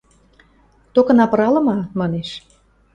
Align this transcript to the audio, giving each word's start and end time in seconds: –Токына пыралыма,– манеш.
–Токына 0.93 1.25
пыралыма,– 1.31 1.77
манеш. 1.99 2.29